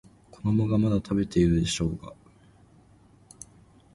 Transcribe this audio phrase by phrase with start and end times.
[0.31, 2.11] 子供がまだ食べてるでしょうが。